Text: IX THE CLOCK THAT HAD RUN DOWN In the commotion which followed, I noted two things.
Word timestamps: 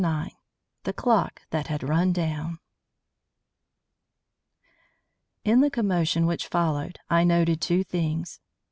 IX 0.03 0.33
THE 0.81 0.93
CLOCK 0.93 1.43
THAT 1.51 1.67
HAD 1.67 1.83
RUN 1.83 2.11
DOWN 2.11 2.57
In 5.45 5.61
the 5.61 5.69
commotion 5.69 6.25
which 6.25 6.47
followed, 6.47 6.97
I 7.07 7.23
noted 7.23 7.61
two 7.61 7.83
things. 7.83 8.39